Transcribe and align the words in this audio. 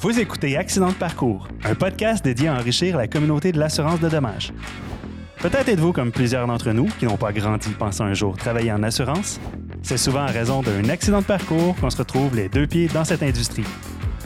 Vous 0.00 0.20
écoutez 0.20 0.56
Accident 0.56 0.90
de 0.90 0.94
parcours, 0.94 1.48
un 1.64 1.74
podcast 1.74 2.24
dédié 2.24 2.46
à 2.46 2.54
enrichir 2.54 2.96
la 2.96 3.08
communauté 3.08 3.50
de 3.50 3.58
l'assurance 3.58 3.98
de 3.98 4.08
dommages. 4.08 4.52
Peut-être 5.38 5.68
êtes-vous 5.68 5.92
comme 5.92 6.12
plusieurs 6.12 6.46
d'entre 6.46 6.70
nous 6.70 6.86
qui 7.00 7.04
n'ont 7.04 7.16
pas 7.16 7.32
grandi 7.32 7.70
pensant 7.70 8.04
un 8.04 8.14
jour 8.14 8.36
travailler 8.36 8.70
en 8.70 8.84
assurance. 8.84 9.40
C'est 9.82 9.96
souvent 9.96 10.22
en 10.22 10.32
raison 10.32 10.62
d'un 10.62 10.88
accident 10.88 11.20
de 11.20 11.26
parcours 11.26 11.74
qu'on 11.80 11.90
se 11.90 11.96
retrouve 11.96 12.36
les 12.36 12.48
deux 12.48 12.68
pieds 12.68 12.86
dans 12.86 13.02
cette 13.02 13.24
industrie. 13.24 13.64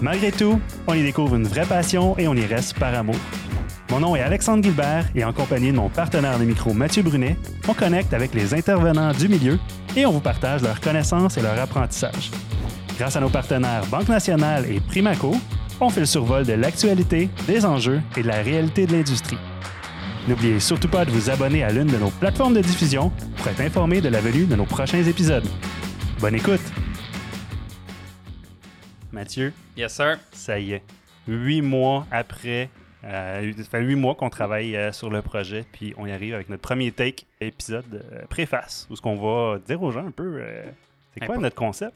Malgré 0.02 0.30
tout, 0.30 0.60
on 0.86 0.92
y 0.92 1.02
découvre 1.02 1.36
une 1.36 1.46
vraie 1.46 1.64
passion 1.64 2.18
et 2.18 2.28
on 2.28 2.34
y 2.34 2.44
reste 2.44 2.78
par 2.78 2.94
amour. 2.94 3.16
Mon 3.90 4.00
nom 4.00 4.14
est 4.14 4.20
Alexandre 4.20 4.62
Gilbert 4.62 5.06
et 5.14 5.24
en 5.24 5.32
compagnie 5.32 5.72
de 5.72 5.76
mon 5.76 5.88
partenaire 5.88 6.38
de 6.38 6.44
micro 6.44 6.74
Mathieu 6.74 7.02
Brunet, 7.02 7.38
on 7.66 7.72
connecte 7.72 8.12
avec 8.12 8.34
les 8.34 8.52
intervenants 8.52 9.12
du 9.12 9.26
milieu 9.26 9.58
et 9.96 10.04
on 10.04 10.12
vous 10.12 10.20
partage 10.20 10.60
leurs 10.60 10.82
connaissances 10.82 11.38
et 11.38 11.42
leur 11.42 11.58
apprentissage. 11.58 12.30
Grâce 12.98 13.16
à 13.16 13.20
nos 13.20 13.30
partenaires 13.30 13.86
Banque 13.86 14.08
Nationale 14.08 14.66
et 14.70 14.78
Primaco, 14.80 15.34
on 15.82 15.90
fait 15.90 16.00
le 16.00 16.06
survol 16.06 16.46
de 16.46 16.52
l'actualité, 16.52 17.28
des 17.46 17.66
enjeux 17.66 18.00
et 18.16 18.22
de 18.22 18.28
la 18.28 18.40
réalité 18.42 18.86
de 18.86 18.92
l'industrie. 18.92 19.38
N'oubliez 20.28 20.60
surtout 20.60 20.88
pas 20.88 21.04
de 21.04 21.10
vous 21.10 21.28
abonner 21.28 21.64
à 21.64 21.72
l'une 21.72 21.88
de 21.88 21.96
nos 21.96 22.10
plateformes 22.10 22.54
de 22.54 22.60
diffusion 22.60 23.10
pour 23.36 23.48
être 23.48 23.60
informé 23.60 24.00
de 24.00 24.08
la 24.08 24.20
venue 24.20 24.46
de 24.46 24.54
nos 24.54 24.64
prochains 24.64 25.02
épisodes. 25.02 25.46
Bonne 26.20 26.36
écoute! 26.36 26.60
Mathieu, 29.10 29.52
Yes, 29.76 29.92
sir. 29.94 30.18
ça 30.32 30.58
y 30.58 30.72
est. 30.72 30.82
Huit 31.26 31.62
mois 31.62 32.06
après, 32.12 32.70
euh, 33.04 33.52
ça 33.56 33.64
fait 33.64 33.82
huit 33.82 33.96
mois 33.96 34.14
qu'on 34.14 34.30
travaille 34.30 34.76
euh, 34.76 34.92
sur 34.92 35.10
le 35.10 35.20
projet, 35.20 35.64
puis 35.72 35.94
on 35.98 36.06
y 36.06 36.12
arrive 36.12 36.34
avec 36.34 36.48
notre 36.48 36.62
premier 36.62 36.92
take 36.92 37.26
épisode 37.40 38.04
euh, 38.12 38.24
préface, 38.28 38.86
où 38.88 38.96
ce 38.96 39.02
qu'on 39.02 39.16
va 39.16 39.58
dire 39.58 39.82
aux 39.82 39.90
gens 39.90 40.06
un 40.06 40.12
peu 40.12 40.40
c'est 41.12 41.26
quoi 41.26 41.36
notre 41.38 41.56
concept? 41.56 41.94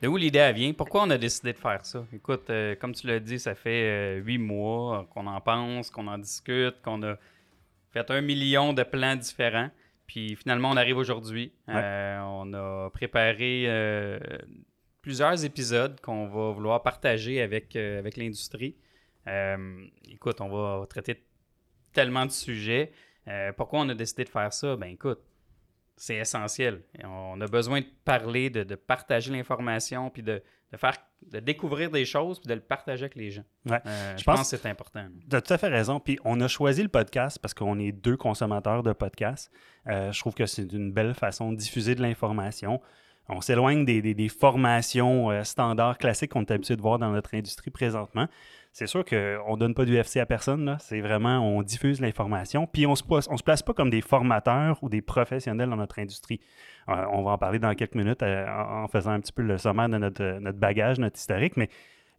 De 0.00 0.06
où 0.06 0.16
l'idée 0.16 0.52
vient? 0.52 0.72
Pourquoi 0.72 1.02
on 1.02 1.10
a 1.10 1.18
décidé 1.18 1.52
de 1.52 1.58
faire 1.58 1.84
ça? 1.84 2.06
Écoute, 2.12 2.50
euh, 2.50 2.76
comme 2.76 2.94
tu 2.94 3.08
l'as 3.08 3.18
dit, 3.18 3.40
ça 3.40 3.56
fait 3.56 3.82
euh, 3.82 4.20
huit 4.20 4.38
mois 4.38 5.08
qu'on 5.10 5.26
en 5.26 5.40
pense, 5.40 5.90
qu'on 5.90 6.06
en 6.06 6.18
discute, 6.18 6.80
qu'on 6.82 7.02
a 7.02 7.16
fait 7.90 8.08
un 8.12 8.20
million 8.20 8.72
de 8.72 8.84
plans 8.84 9.16
différents. 9.16 9.70
Puis 10.06 10.36
finalement, 10.36 10.70
on 10.70 10.76
arrive 10.76 10.96
aujourd'hui. 10.96 11.52
Euh, 11.68 12.18
on 12.20 12.54
a 12.54 12.90
préparé 12.90 13.68
plusieurs 15.02 15.44
épisodes 15.44 16.00
qu'on 16.00 16.28
va 16.28 16.52
vouloir 16.52 16.82
partager 16.82 17.42
avec, 17.42 17.76
avec 17.76 18.16
l'industrie. 18.16 18.76
Écoute, 20.08 20.40
on 20.40 20.48
va 20.48 20.86
traiter 20.86 21.22
tellement 21.92 22.24
de 22.24 22.30
sujets. 22.30 22.92
Pourquoi 23.58 23.80
on 23.80 23.88
a 23.90 23.94
décidé 23.94 24.24
de 24.24 24.30
faire 24.30 24.50
ça? 24.50 24.76
Ben 24.76 24.86
écoute, 24.86 25.20
c'est 25.98 26.16
essentiel. 26.16 26.82
On 27.04 27.40
a 27.40 27.46
besoin 27.46 27.80
de 27.80 27.86
parler, 28.04 28.48
de, 28.50 28.62
de 28.64 28.74
partager 28.74 29.30
l'information, 29.32 30.08
puis 30.10 30.22
de, 30.22 30.42
de 30.72 30.76
faire, 30.76 30.94
de 31.30 31.40
découvrir 31.40 31.90
des 31.90 32.04
choses, 32.04 32.38
puis 32.40 32.48
de 32.48 32.54
le 32.54 32.60
partager 32.60 33.04
avec 33.04 33.14
les 33.16 33.30
gens. 33.30 33.44
Ouais. 33.66 33.80
Euh, 33.86 34.16
je 34.16 34.24
pense- 34.24 34.38
pense 34.38 34.50
que 34.50 34.56
c'est 34.56 34.68
important. 34.68 35.06
Tu 35.28 35.36
as 35.36 35.42
tout 35.42 35.52
à 35.52 35.58
fait 35.58 35.68
raison. 35.68 36.00
Puis 36.00 36.18
on 36.24 36.40
a 36.40 36.48
choisi 36.48 36.82
le 36.82 36.88
podcast 36.88 37.38
parce 37.40 37.52
qu'on 37.54 37.78
est 37.78 37.92
deux 37.92 38.16
consommateurs 38.16 38.82
de 38.82 38.92
podcasts. 38.92 39.50
Euh, 39.88 40.10
je 40.12 40.18
trouve 40.20 40.34
que 40.34 40.46
c'est 40.46 40.72
une 40.72 40.92
belle 40.92 41.14
façon 41.14 41.52
de 41.52 41.56
diffuser 41.56 41.94
de 41.94 42.02
l'information. 42.02 42.80
On 43.30 43.40
s'éloigne 43.42 43.84
des, 43.84 44.00
des- 44.00 44.14
des 44.14 44.28
formations 44.28 45.30
euh, 45.30 45.42
standards 45.44 45.98
classiques 45.98 46.30
qu'on 46.32 46.42
est 46.44 46.50
habitué 46.50 46.76
de 46.76 46.80
voir 46.82 46.98
dans 46.98 47.10
notre 47.10 47.34
industrie 47.34 47.70
présentement. 47.70 48.26
C'est 48.72 48.86
sûr 48.86 49.04
qu'on 49.04 49.16
ne 49.16 49.56
donne 49.56 49.74
pas 49.74 49.84
du 49.84 49.96
FC 49.96 50.20
à 50.20 50.26
personne. 50.26 50.76
C'est 50.80 51.00
vraiment, 51.00 51.38
on 51.38 51.62
diffuse 51.62 52.00
l'information. 52.00 52.66
Puis 52.66 52.86
on 52.86 52.90
ne 52.92 52.96
se, 52.96 53.02
place- 53.02 53.28
on 53.30 53.36
se 53.36 53.42
place 53.42 53.62
pas 53.62 53.72
comme 53.74 53.90
des 53.90 54.00
formateurs 54.00 54.78
ou 54.82 54.88
des 54.88 55.02
professionnels 55.02 55.70
dans 55.70 55.76
notre 55.76 55.98
industrie. 55.98 56.40
Euh, 56.88 57.04
on 57.12 57.22
va 57.22 57.32
en 57.32 57.38
parler 57.38 57.58
dans 57.58 57.74
quelques 57.74 57.94
minutes 57.94 58.22
euh, 58.22 58.46
en, 58.46 58.86
faisant 58.88 59.12
un 59.12 59.20
petit 59.20 59.32
peu 59.32 59.42
le 59.42 59.58
sommaire 59.58 59.88
de 59.88 59.98
notre, 59.98 60.38
notre 60.38 60.58
bagage, 60.58 60.98
notre 60.98 61.18
historique. 61.18 61.56
Mais 61.56 61.68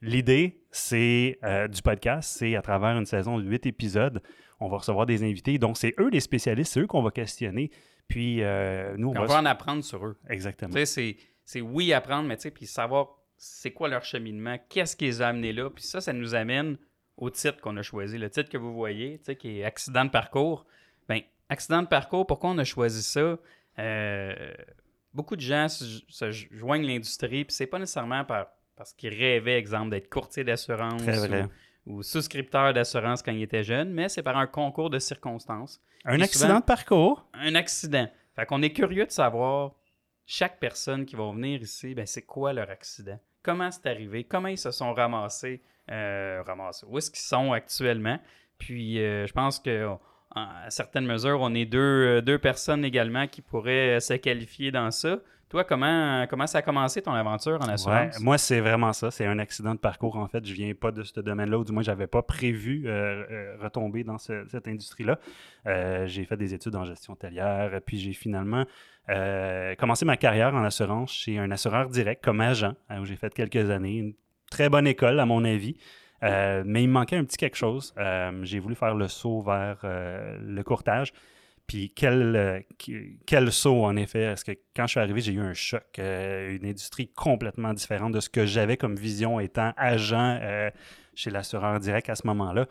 L'idée, 0.02 0.62
c'est 0.72 1.38
euh, 1.44 1.68
du 1.68 1.82
podcast, 1.82 2.38
c'est 2.38 2.56
à 2.56 2.62
travers 2.62 2.98
une 2.98 3.06
saison 3.06 3.38
de 3.38 3.44
huit 3.44 3.66
épisodes, 3.66 4.22
on 4.62 4.70
va 4.70 4.78
recevoir 4.78 5.06
des 5.06 5.24
invités. 5.24 5.58
Donc, 5.58 5.78
c'est 5.78 5.94
eux 6.00 6.10
les 6.10 6.22
spécialistes, 6.22 6.72
c'est 6.72 6.80
eux 6.80 6.88
qu'on 6.88 7.04
va 7.04 7.12
questionner. 7.12 7.70
Puis, 8.08 8.38
nous, 8.98 9.10
on 9.10 9.14
va... 9.14 9.26
va 9.26 9.40
en 9.40 9.46
apprendre 9.46 9.84
sur 9.84 10.06
eux. 10.06 10.18
Exactement. 10.30 10.72
Tu 10.72 10.80
sais, 10.80 10.86
c'est, 10.86 11.18
c'est 11.44 11.60
oui 11.60 11.92
apprendre, 11.92 12.30
mais 12.30 12.38
tu 12.38 12.44
sais, 12.44 12.52
puis 12.52 12.66
savoir 12.66 13.19
c'est 13.40 13.72
quoi 13.72 13.88
leur 13.88 14.04
cheminement, 14.06 14.58
qu'est-ce 14.70 14.96
qui 14.96 15.06
les 15.06 15.22
a 15.22 15.30
amenés 15.30 15.54
là. 15.54 15.70
Puis 15.70 15.84
ça, 15.84 16.02
ça 16.02 16.14
nous 16.14 16.36
amène 16.36 16.78
au 17.18 17.30
titre 17.30 17.60
qu'on 17.62 17.76
a 17.78 17.82
choisi. 17.82 18.18
Le 18.18 18.30
titre 18.30 18.50
que 18.50 18.58
vous 18.58 18.74
voyez, 18.74 19.18
tu 19.20 19.26
sais, 19.26 19.36
qui 19.36 19.60
est 19.60 19.64
Accident 19.64 20.06
de 20.06 20.10
parcours. 20.12 20.66
Ben, 21.08 21.22
accident 21.50 21.82
de 21.82 21.88
parcours, 21.88 22.28
pourquoi 22.28 22.52
on 22.52 22.58
a 22.60 22.64
choisi 22.64 23.02
ça? 23.02 23.38
Euh, 23.80 24.54
beaucoup 25.14 25.36
de 25.36 25.42
gens 25.42 25.68
se, 25.70 26.02
se 26.08 26.32
joignent 26.32 26.86
l'industrie, 26.86 27.46
puis 27.46 27.54
c'est 27.56 27.68
pas 27.68 27.80
nécessairement 27.80 28.26
par, 28.26 28.48
parce 28.76 28.94
qu'ils 28.94 29.14
rêvaient, 29.14 29.58
exemple, 29.58 29.90
d'être 29.92 30.10
courtier 30.10 30.44
d'assurance 30.44 31.02
ou, 31.86 31.94
ou 31.94 32.04
souscripteur 32.04 32.74
d'assurance 32.74 33.22
quand 33.24 33.32
ils 33.32 33.42
étaient 33.44 33.64
jeunes, 33.64 33.92
mais 33.92 34.10
c'est 34.10 34.24
par 34.24 34.38
un 34.38 34.48
concours 34.48 34.90
de 34.90 35.00
circonstances 35.00 35.82
Un 36.06 36.20
Et 36.20 36.24
accident 36.24 36.48
souvent- 36.48 36.60
de 36.60 36.66
parcours? 36.66 37.26
un 37.34 37.56
accident. 37.56 38.08
Fait 38.36 38.46
qu'on 38.46 38.62
est 38.62 38.72
curieux 38.74 39.06
de 39.06 39.12
savoir 39.12 39.74
chaque 40.26 40.60
personne 40.60 41.06
qui 41.06 41.16
va 41.16 41.32
venir 41.32 41.62
ici, 41.62 41.96
ben 41.96 42.06
c'est 42.06 42.22
quoi 42.22 42.54
leur 42.54 42.70
accident? 42.70 43.20
Comment 43.44 43.72
c'est 43.72 43.88
arrivé? 43.88 44.24
Comment 44.24 44.50
ils 44.50 44.58
se 44.58 44.72
sont 44.72 44.94
ramassés? 44.94 45.62
euh, 45.92 46.44
ramassés? 46.46 46.86
Où 46.88 46.98
est-ce 46.98 47.10
qu'ils 47.12 47.20
sont 47.22 47.52
actuellement? 47.52 48.20
Puis 48.58 49.00
euh, 49.00 49.26
je 49.26 49.34
pense 49.34 49.60
que 49.60 49.88
à 50.36 50.70
certaines 50.70 51.06
mesures, 51.06 51.40
on 51.42 51.54
est 51.56 51.66
deux, 51.66 51.80
euh, 51.80 52.22
deux 52.22 52.38
personnes 52.40 52.86
également 52.86 53.28
qui 53.28 53.42
pourraient 53.42 53.98
euh, 53.98 54.00
se 54.00 54.14
qualifier 54.14 54.72
dans 54.72 54.92
ça. 54.92 55.18
Toi, 55.50 55.64
comment, 55.64 56.28
comment 56.30 56.46
ça 56.46 56.60
a 56.60 56.62
commencé 56.62 57.02
ton 57.02 57.12
aventure 57.14 57.60
en 57.60 57.66
Ouais, 57.66 57.74
assurance? 57.74 58.20
moi, 58.20 58.38
c'est 58.38 58.60
vraiment 58.60 58.94
ça. 58.94 59.10
C'est 59.10 59.26
un 59.26 59.40
accident 59.40 59.74
de 59.74 59.80
parcours, 59.80 60.16
en 60.18 60.28
fait. 60.28 60.46
Je 60.46 60.54
viens 60.54 60.72
pas 60.76 60.92
de 60.92 61.02
ce 61.02 61.20
domaine-là, 61.20 61.58
ou 61.58 61.64
du 61.64 61.72
moins, 61.72 61.82
j'avais 61.82 62.06
pas 62.06 62.22
prévu 62.22 62.84
euh, 62.86 63.56
retomber 63.60 64.04
dans 64.04 64.20
ce- 64.20 64.46
cette 64.48 64.68
industrie-là. 64.68 65.18
Euh, 65.66 66.06
j'ai 66.06 66.24
fait 66.26 66.38
des 66.38 66.54
études 66.54 66.76
en 66.76 66.86
gestion 66.86 67.14
hôtelière, 67.14 67.82
puis 67.84 67.98
j'ai 67.98 68.14
finalement 68.14 68.66
euh, 69.10 69.74
commencé 69.74 70.06
ma 70.06 70.18
carrière 70.18 70.54
en 70.54 70.64
assurance 70.64 71.12
chez 71.12 71.40
un 71.40 71.50
assureur 71.50 71.90
direct 71.90 72.24
comme 72.24 72.42
agent, 72.42 72.76
où 73.02 73.06
j'ai 73.06 73.16
fait 73.16 73.34
quelques 73.34 73.72
années. 73.72 73.98
Une 73.98 74.14
très 74.52 74.70
bonne 74.70 74.86
école, 74.86 75.20
à 75.20 75.26
mon 75.26 75.44
avis. 75.46 75.76
Euh, 76.24 76.64
mais 76.66 76.84
il 76.84 76.88
me 76.88 76.94
manquait 76.94 77.18
un 77.18 77.24
petit 77.24 77.38
quelque 77.38 77.58
chose. 77.58 77.94
Euh, 77.98 78.32
j'ai 78.44 78.60
voulu 78.60 78.76
faire 78.76 78.96
le 78.96 79.08
saut 79.08 79.42
vers 79.42 79.80
euh, 79.84 80.38
le 80.42 80.64
courtage. 80.64 81.14
Puis 81.68 81.94
quel, 81.96 82.66
quel 83.28 83.52
saut, 83.52 83.86
en 83.86 83.96
effet? 83.96 84.28
Parce 84.28 84.44
que 84.44 84.54
quand 84.76 84.88
je 84.88 84.92
suis 84.92 85.00
arrivé, 85.00 85.22
j'ai 85.22 85.34
eu 85.34 85.40
un 85.40 85.54
choc. 85.54 86.00
une 86.00 86.66
industrie 86.66 87.10
complètement 87.10 87.74
différente 87.74 88.12
de 88.12 88.20
ce 88.20 88.30
que 88.30 88.48
j'avais 88.48 88.76
comme 88.76 88.96
vision 88.96 89.40
étant 89.40 89.74
agent 89.78 90.40
chez 91.14 91.30
l'assureur 91.30 91.80
direct 91.80 92.10
à 92.10 92.16
ce 92.16 92.26
moment-là. 92.26 92.66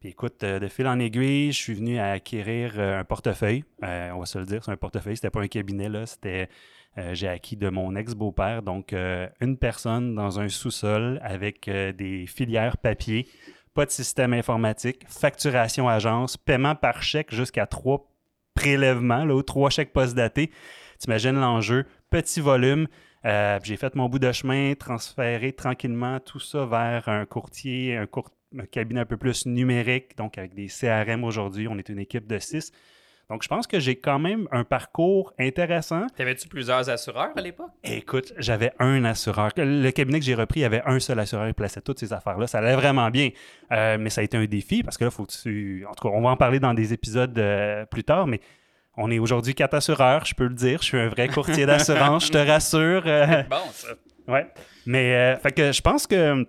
Puis 0.00 0.10
écoute, 0.10 0.44
euh, 0.44 0.60
de 0.60 0.68
fil 0.68 0.86
en 0.86 0.98
aiguille, 1.00 1.50
je 1.50 1.58
suis 1.58 1.74
venu 1.74 1.98
à 1.98 2.12
acquérir 2.12 2.74
euh, 2.76 3.00
un 3.00 3.04
portefeuille. 3.04 3.64
Euh, 3.82 4.10
on 4.12 4.20
va 4.20 4.26
se 4.26 4.38
le 4.38 4.44
dire, 4.46 4.62
c'est 4.64 4.70
un 4.70 4.76
portefeuille. 4.76 5.16
C'était 5.16 5.30
pas 5.30 5.40
un 5.40 5.48
cabinet, 5.48 5.88
là. 5.88 6.06
C'était. 6.06 6.48
j'ai 7.12 7.28
acquis 7.28 7.56
de 7.56 7.68
mon 7.68 7.94
ex-beau-père, 7.94 8.62
donc 8.62 8.92
une 8.92 9.56
personne 9.56 10.14
dans 10.16 10.40
un 10.40 10.48
sous-sol 10.48 11.20
avec 11.22 11.70
des 11.70 12.26
filières 12.26 12.76
papier, 12.76 13.28
pas 13.74 13.86
de 13.86 13.90
système 13.92 14.32
informatique, 14.32 15.04
facturation 15.06 15.88
agence, 15.88 16.36
paiement 16.36 16.74
par 16.74 17.02
chèque 17.02 17.32
jusqu'à 17.32 17.66
trois 17.66 18.10
prélèvements, 18.54 19.24
là, 19.24 19.34
ou 19.36 19.42
trois 19.42 19.70
chèques 19.70 19.92
post-datés. 19.92 20.50
T'imagines 20.98 21.38
l'enjeu, 21.38 21.86
petit 22.10 22.40
volume. 22.40 22.88
J'ai 23.24 23.76
fait 23.76 23.94
mon 23.94 24.08
bout 24.08 24.18
de 24.18 24.32
chemin, 24.32 24.74
transféré 24.74 25.52
tranquillement 25.52 26.18
tout 26.18 26.40
ça 26.40 26.66
vers 26.66 27.08
un 27.08 27.26
courtier, 27.26 27.96
un, 27.96 28.06
cour- 28.06 28.32
un 28.56 28.66
cabinet 28.66 29.00
un 29.00 29.06
peu 29.06 29.16
plus 29.16 29.46
numérique, 29.46 30.16
donc 30.16 30.38
avec 30.38 30.54
des 30.54 30.66
CRM 30.68 31.24
aujourd'hui. 31.24 31.68
On 31.68 31.76
est 31.78 31.88
une 31.88 31.98
équipe 31.98 32.26
de 32.26 32.38
six. 32.38 32.72
Donc, 33.28 33.42
je 33.42 33.48
pense 33.48 33.66
que 33.66 33.78
j'ai 33.78 33.96
quand 33.96 34.18
même 34.18 34.48
un 34.52 34.64
parcours 34.64 35.34
intéressant. 35.38 36.06
T'avais-tu 36.16 36.48
plusieurs 36.48 36.88
assureurs 36.88 37.28
à 37.36 37.40
l'époque? 37.42 37.68
Écoute, 37.84 38.32
j'avais 38.38 38.72
un 38.78 39.04
assureur. 39.04 39.50
Le 39.58 39.90
cabinet 39.90 40.18
que 40.18 40.24
j'ai 40.24 40.34
repris, 40.34 40.60
il 40.60 40.62
y 40.62 40.66
avait 40.66 40.80
un 40.86 40.98
seul 40.98 41.18
assureur. 41.18 41.46
Il 41.46 41.52
plaçait 41.52 41.82
toutes 41.82 41.98
ces 41.98 42.14
affaires-là. 42.14 42.46
Ça 42.46 42.58
allait 42.60 42.74
vraiment 42.74 43.10
bien. 43.10 43.28
Euh, 43.70 43.98
mais 44.00 44.08
ça 44.08 44.22
a 44.22 44.24
été 44.24 44.38
un 44.38 44.46
défi 44.46 44.82
parce 44.82 44.96
que 44.96 45.04
là, 45.04 45.10
faut 45.10 45.26
que 45.26 45.32
tu. 45.42 45.84
En 45.90 45.92
tout 45.94 46.08
cas, 46.08 46.14
on 46.14 46.22
va 46.22 46.30
en 46.30 46.36
parler 46.38 46.58
dans 46.58 46.72
des 46.72 46.94
épisodes 46.94 47.38
euh, 47.38 47.84
plus 47.84 48.02
tard, 48.04 48.26
mais 48.26 48.40
on 48.96 49.10
est 49.10 49.18
aujourd'hui 49.18 49.54
quatre 49.54 49.74
assureurs, 49.74 50.24
je 50.24 50.34
peux 50.34 50.46
le 50.46 50.54
dire. 50.54 50.80
Je 50.80 50.86
suis 50.86 50.98
un 50.98 51.08
vrai 51.08 51.28
courtier 51.28 51.66
d'assurance, 51.66 52.26
je 52.28 52.32
te 52.32 52.38
rassure. 52.38 53.02
Euh, 53.04 53.42
Bon, 53.50 53.56
ça. 53.72 53.88
ouais. 54.26 54.46
Mais, 54.86 55.14
euh, 55.14 55.36
fait 55.36 55.52
que 55.52 55.70
je 55.70 55.82
pense 55.82 56.06
que. 56.06 56.46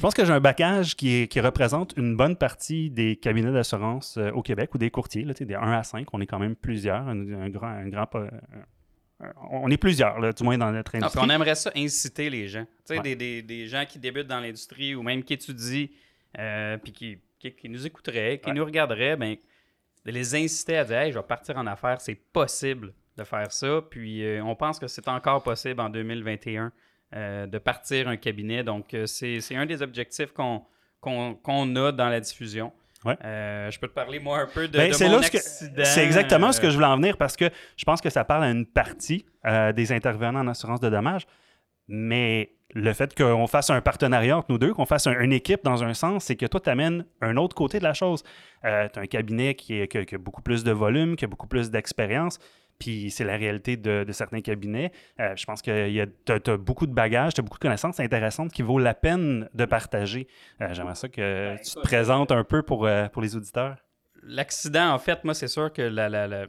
Je 0.00 0.02
pense 0.02 0.14
que 0.14 0.24
j'ai 0.24 0.32
un 0.32 0.40
backage 0.40 0.96
qui, 0.96 1.10
est- 1.16 1.28
qui 1.30 1.40
représente 1.40 1.92
une 1.98 2.16
bonne 2.16 2.34
partie 2.34 2.88
des 2.88 3.16
cabinets 3.16 3.52
d'assurance 3.52 4.16
euh, 4.16 4.30
au 4.30 4.40
Québec 4.40 4.74
ou 4.74 4.78
des 4.78 4.90
courtiers, 4.90 5.24
là, 5.24 5.34
des 5.34 5.54
1 5.54 5.60
à 5.72 5.82
5. 5.82 6.06
On 6.14 6.22
est 6.22 6.26
quand 6.26 6.38
même 6.38 6.56
plusieurs, 6.56 7.06
un, 7.06 7.32
un 7.34 7.50
grand, 7.50 7.66
un 7.66 7.86
grand, 7.90 8.08
un- 8.14 8.30
on 9.50 9.70
est 9.70 9.76
plusieurs, 9.76 10.18
là, 10.18 10.32
du 10.32 10.42
moins 10.42 10.56
dans 10.56 10.72
notre 10.72 10.92
Ah, 10.94 10.96
industrie. 10.96 11.20
on 11.22 11.28
aimerait 11.28 11.54
ça 11.54 11.70
inciter 11.76 12.30
les 12.30 12.48
gens. 12.48 12.64
Ouais. 12.88 13.00
des, 13.00 13.14
des- 13.14 13.42
des 13.42 13.66
gens 13.66 13.84
qui 13.86 13.98
débutent 13.98 14.26
dans 14.26 14.40
l'industrie 14.40 14.94
ou 14.94 15.02
même 15.02 15.22
qui 15.22 15.34
étudient, 15.34 15.88
euh, 16.38 16.78
puis 16.78 16.92
qui, 16.92 17.18
qui- 17.38 17.52
qui 17.52 17.68
nous 17.68 17.86
écouteraient, 17.86 18.38
qui 18.42 18.48
Ouais. 18.48 18.54
nous 18.56 18.64
regarderaient, 18.64 19.16
ben, 19.16 19.36
de 20.06 20.10
les 20.12 20.34
inciter 20.34 20.78
à 20.78 20.84
dire 20.84 20.96
Hey, 20.98 21.12
je 21.12 21.18
vais 21.18 21.24
partir 21.26 21.58
en 21.58 21.66
affaires, 21.66 22.00
c'est 22.00 22.14
possible 22.14 22.94
de 23.18 23.24
faire 23.24 23.52
ça. 23.52 23.82
Puis 23.90 24.24
euh, 24.24 24.42
on 24.42 24.54
pense 24.56 24.78
que 24.78 24.86
c'est 24.86 25.06
encore 25.08 25.42
possible 25.42 25.78
en 25.82 25.90
2021 25.90 26.72
euh, 27.14 27.46
de 27.46 27.58
partir 27.58 28.08
un 28.08 28.16
cabinet. 28.16 28.62
Donc, 28.64 28.94
euh, 28.94 29.06
c'est 29.06 29.40
un 29.56 29.66
des 29.66 29.82
objectifs 29.82 30.32
qu'on 30.32 31.76
a 31.76 31.92
dans 31.92 32.08
la 32.08 32.20
diffusion. 32.20 32.72
Ouais. 33.04 33.16
Euh, 33.24 33.70
je 33.70 33.78
peux 33.80 33.88
te 33.88 33.94
parler, 33.94 34.18
moi, 34.18 34.40
un 34.40 34.46
peu 34.46 34.68
de, 34.68 34.76
Ben, 34.76 34.88
de 34.90 34.94
c'est 34.94 35.08
mon 35.08 35.16
accident. 35.18 35.82
C'est 35.84 36.04
exactement 36.04 36.52
ce 36.52 36.60
que 36.60 36.68
je 36.68 36.74
voulais 36.74 36.86
en 36.86 36.96
venir 36.96 37.16
parce 37.16 37.34
que 37.36 37.48
je 37.76 37.84
pense 37.84 38.00
que 38.02 38.10
ça 38.10 38.24
parle 38.24 38.44
à 38.44 38.50
une 38.50 38.66
partie 38.66 39.24
euh, 39.46 39.72
des 39.72 39.90
intervenants 39.92 40.40
en 40.40 40.48
assurance 40.48 40.80
de 40.80 40.90
dommages, 40.90 41.26
mais 41.88 42.52
le 42.74 42.92
fait 42.92 43.14
qu'on 43.16 43.46
fasse 43.46 43.70
un 43.70 43.80
partenariat 43.80 44.36
entre 44.36 44.50
nous 44.50 44.58
deux, 44.58 44.72
qu'on 44.74 44.84
fasse 44.86 45.06
un- 45.06 45.18
une 45.18 45.32
équipe 45.32 45.64
dans 45.64 45.82
un 45.82 45.94
sens, 45.94 46.24
c'est 46.24 46.36
que 46.36 46.46
toi, 46.46 46.60
tu 46.60 46.70
amènes 46.70 47.04
un 47.20 47.36
autre 47.36 47.56
côté 47.56 47.78
de 47.78 47.84
la 47.84 47.94
chose. 47.94 48.22
tu 48.62 48.68
as 48.68 48.90
un 48.94 49.06
cabinet 49.06 49.54
qui, 49.54 49.80
est, 49.80 49.88
qui 49.88 49.96
a- 49.98 50.04
qui 50.04 50.14
a 50.14 50.18
beaucoup 50.18 50.42
plus 50.42 50.62
de 50.62 50.70
volume, 50.70 51.16
qui 51.16 51.24
a 51.24 51.28
beaucoup 51.28 51.46
plus 51.48 51.70
d'expérience, 51.70 52.38
puis 52.80 53.10
c'est 53.12 53.22
la 53.24 53.36
réalité 53.36 53.76
de, 53.76 54.02
de 54.02 54.12
certains 54.12 54.40
cabinets. 54.40 54.90
Euh, 55.20 55.36
je 55.36 55.44
pense 55.44 55.62
que 55.62 56.04
tu 56.24 56.50
as, 56.50 56.56
beaucoup 56.56 56.88
de 56.88 56.92
bagages, 56.92 57.34
tu 57.34 57.40
as 57.40 57.44
beaucoup 57.44 57.58
de 57.58 57.62
connaissances 57.62 58.00
intéressantes 58.00 58.52
qui 58.52 58.62
vaut 58.62 58.80
la 58.80 58.94
peine 58.94 59.48
de 59.54 59.64
partager. 59.66 60.26
Euh, 60.60 60.74
J'aimerais 60.74 60.96
ça 60.96 61.08
que 61.08 61.50
Ben, 61.54 61.58
tu 61.62 61.70
te 61.74 61.80
présentes 61.80 62.32
un 62.32 62.42
peu 62.42 62.62
pour, 62.62 62.86
euh, 62.86 63.06
pour 63.08 63.22
les 63.22 63.36
auditeurs. 63.36 63.76
L'accident, 64.22 64.90
en 64.90 64.98
fait, 64.98 65.22
moi, 65.24 65.34
c'est 65.34 65.48
sûr 65.48 65.72
que 65.72 65.82
la, 65.82 66.08
la- 66.08 66.26
la- 66.26 66.46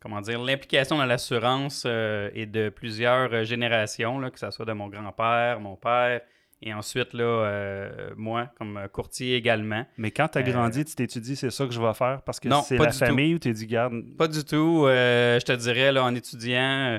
comment 0.00 0.20
dire, 0.20 0.42
l'implication 0.42 0.98
dans 0.98 1.06
l'assurance 1.06 1.84
euh, 1.86 2.28
est 2.34 2.46
de 2.46 2.68
plusieurs 2.68 3.44
générations, 3.44 4.18
là, 4.18 4.30
que 4.30 4.38
ce 4.38 4.50
soit 4.50 4.66
de 4.66 4.72
mon 4.72 4.88
grand-père, 4.88 5.60
mon 5.60 5.76
père, 5.76 6.20
et 6.66 6.74
ensuite, 6.74 7.12
là, 7.12 7.22
euh, 7.24 8.10
moi, 8.16 8.50
comme 8.58 8.88
courtier 8.92 9.36
également. 9.36 9.86
Mais 9.98 10.10
quand 10.10 10.28
tu 10.28 10.38
as 10.38 10.40
Euh, 10.40 10.50
grandi, 10.52 10.84
tu 10.84 10.94
t'es 10.96 11.06
dit 11.06 11.36
c'est 11.36 11.50
ça 11.50 11.66
que 11.66 11.72
je 11.72 11.80
vais 11.80 11.94
faire? 11.94 12.22
Parce 12.22 12.40
que 12.40 12.48
c'est 12.62 12.76
pas 12.76 12.84
la 12.86 12.90
tout. 12.92 12.98
famille 12.98 13.34
ou 13.34 13.38
tu 13.38 13.48
t'es 13.50 13.52
dit, 13.52 13.66
garde. 13.66 13.94
Pas 14.16 14.26
du 14.28 14.42
tout. 14.44 14.84
euh, 14.86 15.38
je 15.38 15.44
te 15.44 15.52
dirais, 15.52 15.92
là, 15.92 16.02
en 16.04 16.14
étudiant, 16.14 16.98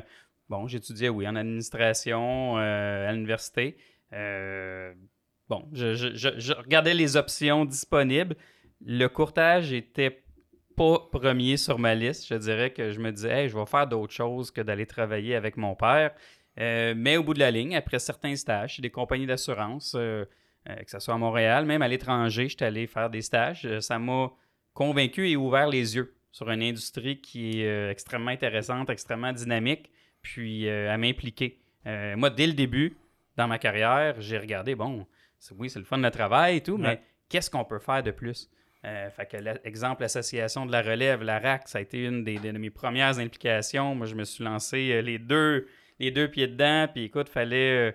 bon, 0.50 0.68
j'étudiais, 0.68 1.10
oui, 1.10 1.28
en 1.28 1.36
administration 1.36 2.56
à 2.58 3.12
l'université. 3.12 3.76
Bon, 5.48 5.68
je, 5.74 5.94
je- 5.94 6.16
je- 6.16 6.40
je 6.40 6.54
regardais 6.54 6.94
les 6.94 7.18
options 7.18 7.66
disponibles. 7.66 8.36
Le 8.84 9.08
courtage 9.08 9.72
était 9.74 10.24
pas 10.76 10.98
premier 11.12 11.56
sur 11.58 11.78
ma 11.80 11.94
liste. 11.96 12.28
Je 12.28 12.36
dirais 12.36 12.72
que 12.72 12.92
je 12.92 13.00
me 13.00 13.12
disais, 13.12 13.30
hey, 13.44 13.50
je 13.50 13.56
vais 13.58 13.66
faire 13.66 13.88
d'autres 13.88 14.12
choses 14.14 14.50
que 14.52 14.62
d'aller 14.62 14.86
travailler 14.88 15.36
avec 15.36 15.56
mon 15.56 15.76
père. 15.76 16.12
Euh, 16.60 16.94
mais 16.96 17.18
au 17.18 17.24
bout 17.24 17.34
de 17.34 17.40
la 17.40 17.52
ligne, 17.52 17.76
après 17.76 18.00
certains 18.00 18.36
stages 18.36 18.76
chez 18.76 18.82
des 18.82 18.90
compagnies 18.90 19.26
d'assurance, 19.26 19.94
euh, 19.96 20.26
euh, 20.70 20.76
que 20.76 20.90
ce 20.90 21.00
soit 21.00 21.14
à 21.14 21.18
Montréal, 21.18 21.66
même 21.66 21.82
à 21.82 21.88
l'étranger, 21.88 22.48
j'étais 22.48 22.66
allé 22.66 22.88
faire 22.88 23.10
des 23.10 23.22
stages. 23.22 23.80
Ça 23.80 24.00
m'a 24.00 24.32
convaincu 24.74 25.30
et 25.30 25.36
ouvert 25.36 25.68
les 25.68 25.96
yeux 25.96 26.16
sur 26.32 26.50
une 26.50 26.64
industrie 26.64 27.22
qui 27.22 27.62
est 27.62 27.90
extrêmement 27.90 28.32
intéressante, 28.32 28.90
extrêmement 28.90 29.32
dynamique, 29.32 29.90
puis 30.22 30.70
à 30.70 30.98
m'impliquer. 30.98 31.62
Moi, 31.86 32.30
dès 32.30 32.48
le 32.48 32.54
début, 32.54 32.98
dans 33.38 33.48
ma 33.48 33.58
carrière, 33.58 34.20
j'ai 34.20 34.38
regardé, 34.38 34.76
bon, 34.76 35.08
oui, 35.58 35.70
c'est 35.70 35.80
le 35.80 35.86
fun 35.86 35.98
de 35.98 36.10
travail 36.10 36.58
et 36.58 36.62
tout, 36.62 36.78
mais 36.78 37.02
qu'est-ce 37.30 37.50
qu'on 37.50 37.64
peut 37.64 37.80
faire 37.80 38.04
de 38.04 38.12
plus? 38.12 38.50
Euh, 38.86 39.10
fait 39.10 39.26
que, 39.26 39.38
l'exemple, 39.38 40.04
l'association 40.04 40.66
de 40.66 40.72
la 40.72 40.82
relève, 40.82 41.24
la 41.24 41.40
RAC, 41.40 41.68
ça 41.68 41.80
a 41.80 41.82
été 41.82 42.04
une 42.04 42.24
des, 42.24 42.38
de 42.38 42.52
mes 42.52 42.70
premières 42.70 43.18
implications. 43.18 43.96
Moi, 43.96 44.06
je 44.06 44.14
me 44.14 44.24
suis 44.24 44.44
lancé 44.44 45.02
les, 45.02 45.18
deux, 45.18 45.68
les 46.00 46.12
deux 46.12 46.30
pieds 46.30 46.48
dedans, 46.48 46.88
puis 46.92 47.06
écoute, 47.06 47.30
fallait 47.30 47.90
euh, 47.90 47.92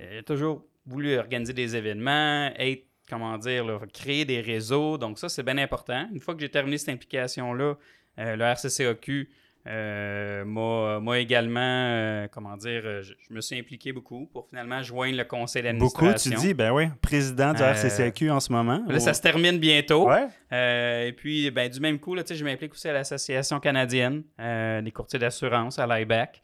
euh, 0.00 0.22
toujours 0.22 0.64
voulu 0.86 1.16
organiser 1.16 1.52
des 1.52 1.76
événements, 1.76 2.50
être, 2.56 2.86
comment 3.08 3.38
dire, 3.38 3.80
créer 3.92 4.24
des 4.24 4.40
réseaux. 4.40 4.98
Donc, 4.98 5.18
ça, 5.18 5.28
c'est 5.28 5.42
bien 5.42 5.58
important. 5.58 6.08
Une 6.12 6.20
fois 6.20 6.34
que 6.34 6.40
j'ai 6.40 6.50
terminé 6.50 6.78
cette 6.78 6.90
implication-là, 6.90 7.76
euh, 8.18 8.36
le 8.36 8.44
RCCAQ 8.44 9.30
euh, 9.66 10.44
m'a 10.44 11.00
m'a 11.00 11.18
également, 11.18 11.60
euh, 11.60 12.26
comment 12.30 12.54
dire, 12.56 12.82
euh, 12.84 13.02
je, 13.02 13.14
je 13.28 13.34
me 13.34 13.40
suis 13.40 13.58
impliqué 13.58 13.92
beaucoup 13.92 14.26
pour 14.26 14.46
finalement 14.46 14.82
joindre 14.82 15.16
le 15.16 15.24
conseil 15.24 15.62
Beaucoup, 15.74 16.02
d'administration. 16.02 16.40
tu 16.40 16.46
dis, 16.48 16.54
ben 16.54 16.70
oui, 16.72 16.84
président 17.00 17.54
du 17.54 17.62
Euh, 17.62 17.72
RCCQ 17.72 18.30
en 18.30 18.40
ce 18.40 18.52
moment. 18.52 18.82
Là, 18.86 19.00
ça 19.00 19.14
se 19.14 19.22
termine 19.22 19.58
bientôt. 19.58 20.06
Ouais. 20.08 20.26
Et 21.08 21.12
puis, 21.12 21.50
ben, 21.50 21.70
du 21.70 21.80
même 21.80 21.98
coup, 21.98 22.14
là, 22.14 22.22
je 22.28 22.44
m'implique 22.44 22.74
aussi 22.74 22.88
à 22.88 22.92
l'Association 22.92 23.58
canadienne 23.58 24.22
des 24.38 24.92
courtiers 24.92 25.18
d'assurance, 25.18 25.78
à 25.78 25.86
l'IBAC. 25.86 26.42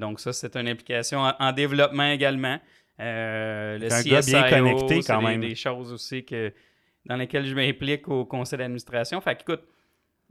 Donc, 0.00 0.18
ça, 0.20 0.32
c'est 0.32 0.56
une 0.56 0.68
implication 0.68 1.20
en, 1.20 1.32
en 1.38 1.52
développement 1.52 2.10
également. 2.10 2.58
Le 2.98 3.78
un 3.92 4.02
gars 4.02 4.20
bien 4.22 4.48
connecté 4.50 5.00
quand 5.06 5.20
des- 5.20 5.26
même. 5.26 5.40
Des, 5.40 5.54
choses 5.54 5.92
aussi 5.92 6.24
que, 6.24 6.52
dans 7.06 7.16
lesquelles 7.16 7.46
je 7.46 7.54
m'implique 7.54 8.08
au 8.08 8.24
conseil 8.24 8.58
d'administration. 8.58 9.20
Fait 9.20 9.36
qu'écoute, 9.36 9.62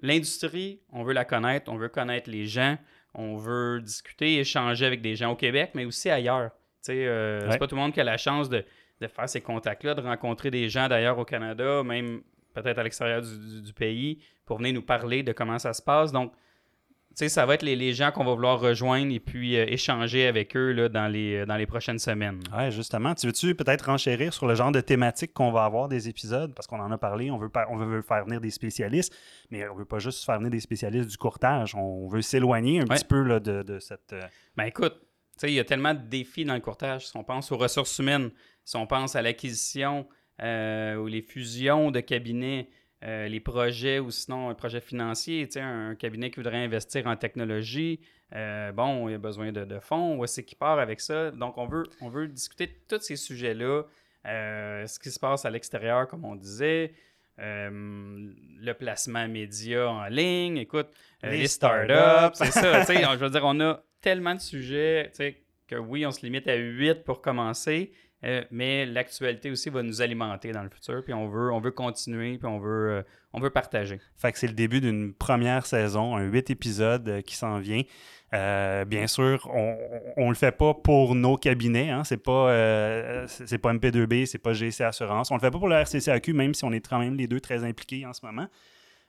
l'industrie, 0.01 0.81
on 0.91 1.03
veut 1.03 1.13
la 1.13 1.25
connaître, 1.25 1.71
on 1.71 1.77
veut 1.77 1.89
connaître 1.89 2.29
les 2.29 2.45
gens, 2.45 2.77
on 3.13 3.35
veut 3.37 3.81
discuter, 3.81 4.39
échanger 4.39 4.85
avec 4.85 5.01
des 5.01 5.15
gens 5.15 5.31
au 5.31 5.35
Québec, 5.35 5.71
mais 5.75 5.85
aussi 5.85 6.09
ailleurs. 6.09 6.51
Euh, 6.89 7.41
Ouais. 7.45 7.51
C'est 7.51 7.57
pas 7.57 7.67
tout 7.67 7.75
le 7.75 7.81
monde 7.81 7.93
qui 7.93 7.99
a 8.01 8.03
la 8.03 8.17
chance 8.17 8.49
de, 8.49 8.63
de 9.01 9.07
faire 9.07 9.27
ces 9.29 9.41
contacts-là, 9.41 9.93
de 9.95 10.01
rencontrer 10.01 10.49
des 10.51 10.69
gens 10.69 10.87
d'ailleurs 10.87 11.17
au 11.19 11.25
Canada, 11.25 11.83
même 11.83 12.21
peut-être 12.53 12.77
à 12.79 12.83
l'extérieur 12.83 13.21
du, 13.21 13.37
du- 13.37 13.61
du 13.61 13.73
pays, 13.73 14.19
pour 14.45 14.57
venir 14.57 14.73
nous 14.73 14.81
parler 14.81 15.21
de 15.23 15.31
comment 15.33 15.59
ça 15.59 15.73
se 15.73 15.81
passe. 15.81 16.11
Donc, 16.11 16.33
ça 17.15 17.45
va 17.45 17.55
être 17.55 17.63
les, 17.63 17.75
les 17.75 17.93
gens 17.93 18.11
qu'on 18.11 18.23
va 18.23 18.33
vouloir 18.33 18.59
rejoindre 18.61 19.13
et 19.13 19.19
puis 19.19 19.57
euh, 19.57 19.65
échanger 19.67 20.25
avec 20.27 20.55
eux 20.55 20.71
là, 20.71 20.87
dans, 20.87 21.07
les, 21.07 21.45
dans 21.45 21.57
les 21.57 21.65
prochaines 21.65 21.99
semaines. 21.99 22.39
Ouais, 22.57 22.71
justement. 22.71 23.13
Tu 23.13 23.27
veux-tu 23.27 23.55
peut-être 23.55 23.87
renchérir 23.87 24.33
sur 24.33 24.47
le 24.47 24.55
genre 24.55 24.71
de 24.71 24.79
thématique 24.79 25.33
qu'on 25.33 25.51
va 25.51 25.65
avoir 25.65 25.89
des 25.89 26.07
épisodes? 26.07 26.53
Parce 26.55 26.65
qu'on 26.67 26.79
en 26.79 26.91
a 26.91 26.97
parlé, 26.97 27.29
on 27.29 27.37
veut, 27.37 27.49
par- 27.49 27.69
on 27.71 27.77
veut 27.77 28.01
faire 28.01 28.23
venir 28.23 28.39
des 28.39 28.51
spécialistes, 28.51 29.13
mais 29.51 29.67
on 29.67 29.75
veut 29.75 29.85
pas 29.85 29.99
juste 29.99 30.23
faire 30.25 30.37
venir 30.37 30.51
des 30.51 30.61
spécialistes 30.61 31.09
du 31.09 31.17
courtage. 31.17 31.75
On 31.75 32.07
veut 32.07 32.21
s'éloigner 32.21 32.79
un 32.79 32.83
Ouais. 32.83 32.95
petit 32.95 33.05
peu 33.05 33.21
là, 33.23 33.39
de, 33.41 33.63
de 33.63 33.79
cette. 33.79 34.13
euh, 34.13 34.21
Ben 34.55 34.63
écoute, 34.65 34.93
tu 35.01 35.47
sais, 35.47 35.51
il 35.51 35.55
y 35.55 35.59
a 35.59 35.65
tellement 35.65 35.93
de 35.93 36.01
défis 36.07 36.45
dans 36.45 36.53
le 36.53 36.59
courtage. 36.61 37.07
Si 37.07 37.17
on 37.17 37.23
pense 37.23 37.51
aux 37.51 37.57
ressources 37.57 37.97
humaines, 37.99 38.29
si 38.63 38.77
on 38.77 38.87
pense 38.87 39.15
à 39.17 39.21
l'acquisition 39.21 40.07
euh, 40.41 40.95
ou 40.95 41.07
les 41.07 41.21
fusions 41.21 41.91
de 41.91 41.99
cabinets, 41.99 42.69
euh, 43.03 43.27
les 43.29 43.39
projets 43.39 43.99
ou 43.99 44.11
sinon 44.11 44.49
un 44.49 44.53
projet 44.53 44.81
financier, 44.81 45.45
tu 45.47 45.53
sais, 45.53 45.61
un, 45.61 45.95
cabinet 45.95 46.31
qui 46.31 46.37
voudrait 46.37 46.63
investir 46.63 47.07
en 47.07 47.15
technologie, 47.15 48.01
euh, 48.35 48.73
bon, 48.73 49.07
il 49.07 49.15
a 49.15 49.17
besoin 49.17 49.53
de, 49.53 49.63
de 49.63 49.79
fonds, 49.79 50.17
où 50.17 50.23
est-ce 50.25 50.41
qu'il 50.41 50.57
part 50.57 50.79
avec 50.79 50.99
ça? 50.99 51.31
Donc, 51.31 51.57
on 51.57 51.65
veut, 51.65 51.83
on 52.01 52.09
veut 52.09 52.27
discuter 52.27 52.67
de 52.67 52.73
tous 52.89 53.01
ces 53.01 53.15
sujets-là, 53.15 53.83
euh, 54.25 54.85
ce 54.85 54.99
qui 54.99 55.11
se 55.11 55.19
passe 55.19 55.45
à 55.45 55.49
l'extérieur, 55.49 56.07
comme 56.07 56.25
on 56.25 56.35
disait, 56.35 56.93
le 57.37 58.71
placement 58.73 59.29
média 59.29 59.89
en 59.89 60.07
ligne, 60.07 60.57
écoute, 60.57 60.89
Les 61.23 61.37
les 61.37 61.47
startups. 61.47 62.33
c'est 62.33 62.51
ça, 62.51 62.81
tu 62.81 62.87
sais, 62.87 63.01
je 63.13 63.17
veux 63.17 63.29
dire, 63.29 63.45
on 63.45 63.61
a 63.61 63.81
tellement 64.01 64.35
de 64.35 64.41
sujets, 64.41 65.05
tu 65.11 65.15
sais, 65.15 65.37
que 65.69 65.75
oui, 65.75 66.05
on 66.05 66.11
se 66.11 66.21
limite 66.21 66.49
à 66.49 66.55
8 66.55 67.05
pour 67.05 67.21
commencer, 67.21 67.93
euh, 68.25 68.43
mais 68.51 68.85
l'actualité 68.85 69.49
aussi 69.49 69.69
va 69.69 69.81
nous 69.81 70.01
alimenter 70.01 70.51
dans 70.51 70.63
le 70.63 70.69
futur, 70.69 71.03
puis 71.03 71.13
on 71.13 71.27
veut, 71.29 71.51
on 71.53 71.59
veut 71.59 71.71
continuer, 71.71 72.37
puis 72.37 72.47
on 72.47 72.59
veut, 72.59 72.91
euh, 72.91 73.01
on 73.33 73.39
veut 73.39 73.49
partager. 73.49 73.99
Fait 74.17 74.31
que 74.31 74.37
c'est 74.39 74.47
le 74.47 74.53
début 74.53 74.81
d'une 74.81 75.13
première 75.13 75.65
saison, 75.65 76.15
un 76.17 76.23
huit 76.25 76.49
épisodes 76.49 77.07
euh, 77.07 77.21
qui 77.21 77.35
s'en 77.35 77.59
vient. 77.59 77.81
Euh, 78.33 78.85
bien 78.85 79.07
sûr, 79.07 79.49
on, 79.53 79.75
on 80.17 80.29
le 80.29 80.35
fait 80.35 80.51
pas 80.51 80.73
pour 80.73 81.15
nos 81.15 81.35
cabinets, 81.37 81.89
hein. 81.89 82.03
c'est 82.03 82.21
pas 82.21 83.25
c'est 83.27 83.57
pas 83.57 83.73
MP2B, 83.73 84.25
c'est 84.27 84.37
pas 84.37 84.53
GC 84.53 84.83
Assurance. 84.83 85.31
On 85.31 85.35
le 85.35 85.39
fait 85.39 85.49
pas 85.49 85.57
pour 85.57 85.67
le 85.67 85.75
RCCAQ, 85.75 86.33
même 86.33 86.53
si 86.53 86.63
on 86.63 86.71
est 86.71 86.87
quand 86.87 86.99
même 86.99 87.15
les 87.15 87.25
deux 87.27 87.39
très 87.39 87.63
impliqués 87.63 88.05
en 88.05 88.13
ce 88.13 88.23
moment. 88.25 88.47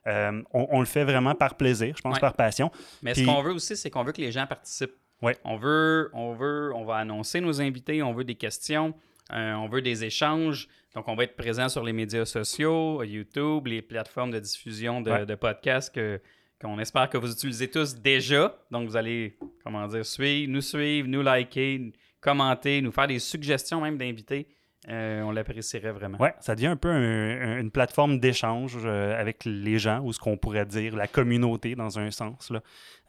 On, 0.06 0.42
on 0.70 0.80
le 0.80 0.86
fait 0.86 1.04
vraiment 1.04 1.34
par 1.34 1.56
plaisir, 1.56 1.94
je 1.96 2.00
pense 2.00 2.14
Ouais. 2.14 2.20
par 2.20 2.32
passion. 2.34 2.70
Mais 3.02 3.12
Puis- 3.12 3.22
ce 3.22 3.26
qu'on 3.26 3.42
veut 3.42 3.52
aussi, 3.52 3.76
c'est 3.76 3.90
qu'on 3.90 4.04
veut 4.04 4.12
que 4.12 4.22
les 4.22 4.32
gens 4.32 4.46
participent. 4.46 4.94
Ouais. 5.20 5.36
On 5.44 5.56
veut, 5.58 6.08
on 6.14 6.32
veut, 6.32 6.72
on 6.74 6.86
va 6.86 6.96
annoncer 6.96 7.42
nos 7.42 7.60
invités, 7.60 8.02
on 8.02 8.14
veut 8.14 8.24
des 8.24 8.36
questions, 8.36 8.94
euh, 9.32 9.54
on 9.54 9.68
veut 9.68 9.82
des 9.82 10.04
échanges. 10.04 10.68
Donc, 10.94 11.06
on 11.08 11.14
va 11.14 11.24
être 11.24 11.36
présent 11.36 11.68
sur 11.68 11.84
les 11.84 11.92
médias 11.92 12.24
sociaux, 12.24 13.02
YouTube, 13.04 13.66
les 13.68 13.80
plateformes 13.82 14.30
de 14.32 14.40
diffusion 14.40 15.00
de, 15.00 15.10
Ouais. 15.10 15.26
de 15.26 15.34
podcasts 15.34 15.94
que 15.94 16.20
qu'on 16.60 16.78
espère 16.78 17.08
que 17.08 17.16
vous 17.16 17.32
utilisez 17.32 17.70
tous 17.70 17.94
déjà. 17.96 18.54
Donc, 18.70 18.86
vous 18.86 18.96
allez, 18.96 19.38
comment 19.64 19.86
dire, 19.86 20.04
suivre, 20.04 20.52
nous 20.52 20.60
suivre, 20.60 21.08
nous 21.08 21.22
liker, 21.22 21.90
commenter, 22.20 22.82
nous 22.82 22.92
faire 22.92 23.06
des 23.06 23.18
suggestions 23.18 23.80
même 23.80 23.96
d'invités. 23.96 24.46
Euh, 24.88 25.22
on 25.22 25.30
l'apprécierait 25.30 25.92
vraiment. 25.92 26.18
Ouais, 26.18 26.34
ça 26.40 26.54
devient 26.54 26.66
un 26.68 26.76
peu 26.76 26.88
un- 26.90 27.40
un- 27.56 27.60
une 27.60 27.70
plateforme 27.70 28.18
d'échange 28.18 28.76
euh, 28.84 29.18
avec 29.18 29.44
les 29.46 29.78
gens, 29.78 30.00
ou 30.02 30.12
ce 30.12 30.18
qu'on 30.18 30.36
pourrait 30.36 30.66
dire 30.66 30.96
la 30.96 31.06
communauté 31.06 31.74
dans 31.76 31.98
un 31.98 32.10
sens. 32.10 32.50
Là. 32.50 32.60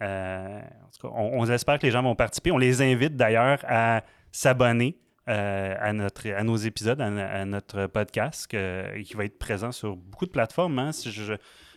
Euh, 0.02 0.60
en 0.60 0.90
tout 0.98 1.08
cas, 1.08 1.14
on, 1.14 1.40
on 1.42 1.46
espère 1.46 1.78
que 1.80 1.86
les 1.86 1.92
gens 1.92 2.04
vont 2.04 2.16
participer. 2.16 2.52
On 2.52 2.58
les 2.58 2.82
invite 2.82 3.16
d'ailleurs 3.18 3.60
à 3.68 4.04
s'abonner 4.32 4.98
euh, 5.28 5.76
à, 5.80 5.94
notre, 5.94 6.30
à 6.30 6.44
nos 6.44 6.56
épisodes, 6.58 7.00
à, 7.02 7.06
à 7.06 7.46
notre 7.46 7.88
podcast, 7.88 8.48
que- 8.48 9.00
qui 9.02 9.14
va 9.16 9.26
être 9.26 9.38
présent 9.40 9.72
sur 9.72 9.96
beaucoup 9.96 10.26
de 10.26 10.32
plateformes. 10.32 10.80
hein. 10.80 10.92
Si 10.92 11.12
je- 11.12 11.34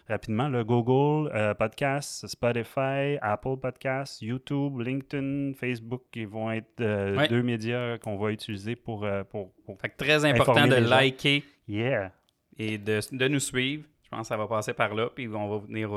rapidement, 0.09 0.49
le 0.49 0.65
Google 0.65 1.31
euh, 1.35 1.55
Podcast, 1.55 2.27
Spotify, 2.27 3.17
Apple 3.23 3.57
Podcast, 3.61 4.21
YouTube, 4.21 4.79
LinkedIn, 4.81 5.53
Facebook, 5.55 6.03
qui 6.13 6.25
vont 6.27 6.51
être 6.51 6.81
euh, 6.81 7.17
Ouais. 7.17 7.29
deux 7.29 7.43
médias 7.43 7.97
qu'on 7.99 8.17
va 8.19 8.31
utiliser 8.31 8.77
pour, 8.77 9.05
euh, 9.05 9.25
pour, 9.25 9.53
pour- 9.65 9.81
Fait 9.81 9.89
que 9.89 9.97
très 9.97 10.25
important 10.27 10.67
de 10.67 10.75
liker 10.77 11.43
Yeah! 11.69 12.13
et 12.59 12.77
de, 12.79 13.01
de 13.13 13.29
nous 13.29 13.41
suivre. 13.41 13.85
Je 14.03 14.09
pense 14.11 14.21
que 14.23 14.27
ça 14.29 14.37
va 14.37 14.47
passer 14.47 14.75
par 14.75 14.95
là, 14.95 15.09
puis 15.15 15.27
on 15.29 15.49
va 15.49 15.59
venir 15.67 15.91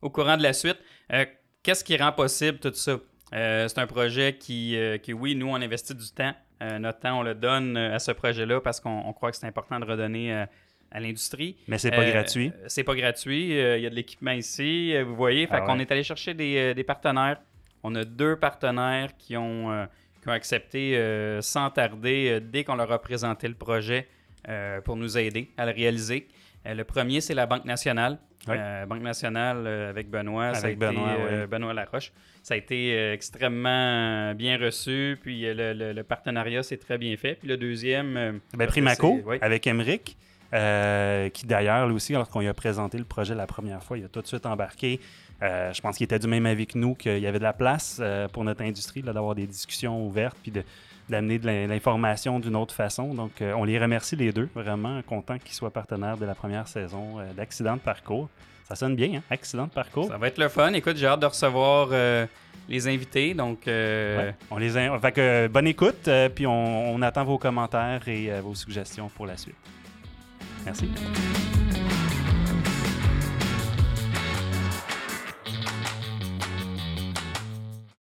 au 0.00 0.10
courant 0.10 0.36
de 0.36 0.42
la 0.44 0.52
suite. 0.52 0.78
Qu'est-ce 1.62 1.82
qui 1.84 1.96
rend 1.96 2.12
possible 2.12 2.58
tout 2.60 2.72
ça? 2.72 2.98
C'est 3.32 3.78
un 3.78 3.86
projet 3.88 4.36
qui, 4.38 4.78
qui, 5.02 5.12
oui, 5.12 5.34
nous, 5.34 5.48
on 5.48 5.56
investit 5.56 5.94
du 5.94 6.08
temps 6.12 6.32
notre 6.60 7.00
temps, 7.00 7.20
on 7.20 7.22
le 7.22 7.34
donne 7.34 7.76
à 7.76 7.98
ce 7.98 8.12
projet-là 8.12 8.60
parce 8.60 8.80
qu'on 8.80 9.12
croit 9.12 9.30
que 9.30 9.36
c'est 9.36 9.46
important 9.46 9.78
de 9.78 9.84
redonner 9.84 10.46
à 10.90 11.00
l'industrie. 11.00 11.56
Mais 11.68 11.78
c'est 11.78 11.90
pas 11.90 12.08
gratuit. 12.10 12.52
C'est 12.66 12.84
pas 12.84 12.94
gratuit. 12.94 13.50
Il 13.50 13.80
y 13.80 13.86
a 13.86 13.90
de 13.90 13.94
l'équipement 13.94 14.32
ici, 14.32 15.00
vous 15.02 15.14
voyez. 15.14 15.46
Fait 15.46 15.56
ah 15.56 15.60
qu'on 15.60 15.78
est 15.78 15.90
allé 15.92 16.02
chercher 16.02 16.34
des, 16.34 16.74
des, 16.74 16.84
partenaires. 16.84 17.40
On 17.82 17.94
a 17.94 18.04
deux 18.04 18.36
partenaires 18.36 19.16
qui 19.16 19.36
ont, 19.36 19.86
qui 20.20 20.28
ont 20.28 20.32
accepté 20.32 21.38
sans 21.40 21.70
tarder 21.70 22.40
dès 22.40 22.64
qu'on 22.64 22.76
leur 22.76 22.90
a 22.90 23.00
présenté 23.00 23.46
le 23.48 23.54
projet 23.54 24.08
pour 24.84 24.96
nous 24.96 25.16
aider 25.16 25.50
à 25.56 25.66
le 25.66 25.72
réaliser. 25.72 26.26
le 26.64 26.82
premier, 26.82 27.20
c'est 27.20 27.34
la 27.34 27.46
Banque 27.46 27.64
nationale. 27.64 28.18
Euh, 28.48 28.86
Banque 28.86 29.02
nationale 29.02 29.64
euh, 29.66 29.90
avec 29.90 30.08
Benoît, 30.08 30.54
ça 30.54 30.68
a 30.68 30.70
été, 30.70 30.86
euh, 30.86 31.46
Benoît 31.46 31.74
Laroche. 31.74 32.12
Ça 32.42 32.54
a 32.54 32.56
été 32.56 33.12
extrêmement 33.12 34.34
bien 34.34 34.58
reçu, 34.58 35.18
puis 35.20 35.42
le, 35.44 36.02
partenariat 36.02 36.62
s'est 36.62 36.78
très 36.78 36.96
bien 36.96 37.16
fait. 37.16 37.34
Puis 37.34 37.48
le 37.48 37.56
deuxième... 37.56 38.40
Ben, 38.54 38.66
Primaco, 38.66 39.20
avec 39.40 39.66
Emeric, 39.66 40.16
qui 40.50 41.46
d'ailleurs, 41.46 41.88
lui 41.88 41.94
aussi, 41.94 42.14
lorsqu'on 42.14 42.40
lui 42.40 42.48
a 42.48 42.54
présenté 42.54 42.96
le 42.96 43.04
projet 43.04 43.34
la 43.34 43.46
première 43.46 43.82
fois, 43.82 43.98
il 43.98 44.04
a 44.04 44.08
tout 44.08 44.22
de 44.22 44.26
suite 44.26 44.46
embarqué. 44.46 44.98
je 45.42 45.80
pense 45.82 45.98
qu'il 45.98 46.04
était 46.04 46.18
du 46.18 46.26
même 46.26 46.46
avis 46.46 46.66
que 46.66 46.78
nous, 46.78 46.94
qu'il 46.94 47.18
y 47.18 47.26
avait 47.26 47.38
de 47.38 47.44
la 47.44 47.52
place 47.52 48.00
pour 48.32 48.44
notre 48.44 48.62
industrie, 48.62 49.02
d'avoir 49.02 49.34
des 49.34 49.46
discussions 49.46 50.06
ouvertes, 50.06 50.38
puis 50.40 50.52
de 50.52 50.62
d'amener 51.08 51.38
de 51.38 51.46
l'information 51.46 52.40
d'une 52.40 52.56
autre 52.56 52.74
façon. 52.74 53.14
Donc, 53.14 53.40
euh, 53.40 53.52
on 53.54 53.64
les 53.64 53.78
remercie 53.78 54.16
les 54.16 54.32
deux, 54.32 54.48
vraiment 54.54 55.00
content 55.02 55.38
qu'ils 55.38 55.54
soient 55.54 55.70
partenaires 55.70 56.16
de 56.16 56.26
la 56.26 56.34
première 56.34 56.68
saison 56.68 57.18
euh, 57.18 57.32
d'Accident 57.32 57.74
de 57.74 57.80
parcours. 57.80 58.28
Ça 58.68 58.74
sonne 58.74 58.96
bien, 58.96 59.18
hein? 59.18 59.22
Accident 59.30 59.66
de 59.66 59.72
parcours? 59.72 60.08
Ça 60.08 60.18
va 60.18 60.28
être 60.28 60.38
le 60.38 60.48
fun. 60.48 60.72
Écoute, 60.74 60.96
j'ai 60.96 61.06
hâte 61.06 61.20
de 61.20 61.26
recevoir 61.26 61.88
euh, 61.92 62.26
les 62.68 62.86
invités. 62.86 63.32
Donc, 63.32 63.60
on 63.66 64.58
les 64.58 64.70
fait 64.70 65.12
que, 65.12 65.46
bonne 65.48 65.66
écoute, 65.66 66.08
puis 66.34 66.46
on, 66.46 66.94
on, 66.94 67.00
attend 67.00 67.24
vos 67.24 67.38
commentaires 67.38 68.06
et 68.08 68.40
vos 68.42 68.54
suggestions 68.54 69.08
pour 69.08 69.26
la 69.26 69.38
suite. 69.38 69.56
Merci. 70.66 70.88